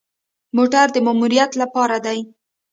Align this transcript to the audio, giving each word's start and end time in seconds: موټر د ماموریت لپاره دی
موټر 0.55 0.87
د 0.91 0.95
ماموریت 1.05 1.51
لپاره 1.61 1.97
دی 2.05 2.19